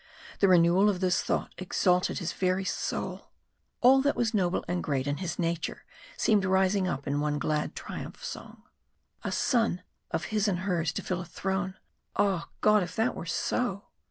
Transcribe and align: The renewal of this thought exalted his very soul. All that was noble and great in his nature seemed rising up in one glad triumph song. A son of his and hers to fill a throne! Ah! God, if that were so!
The 0.39 0.47
renewal 0.47 0.89
of 0.89 0.99
this 0.99 1.21
thought 1.21 1.53
exalted 1.59 2.17
his 2.17 2.33
very 2.33 2.65
soul. 2.65 3.27
All 3.81 4.01
that 4.01 4.15
was 4.15 4.33
noble 4.33 4.65
and 4.67 4.83
great 4.83 5.05
in 5.05 5.17
his 5.17 5.37
nature 5.37 5.85
seemed 6.17 6.43
rising 6.43 6.87
up 6.87 7.05
in 7.05 7.19
one 7.19 7.37
glad 7.37 7.75
triumph 7.75 8.25
song. 8.25 8.63
A 9.23 9.31
son 9.31 9.83
of 10.09 10.23
his 10.33 10.47
and 10.47 10.61
hers 10.61 10.91
to 10.93 11.03
fill 11.03 11.21
a 11.21 11.25
throne! 11.25 11.75
Ah! 12.15 12.49
God, 12.61 12.81
if 12.81 12.95
that 12.95 13.13
were 13.13 13.27
so! 13.27 13.89